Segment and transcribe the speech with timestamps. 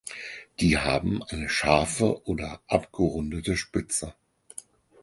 [0.59, 4.15] Die haben eine scharfe oder abgerundete Spitze.